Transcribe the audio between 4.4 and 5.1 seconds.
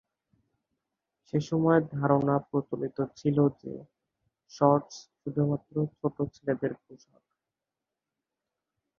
shorts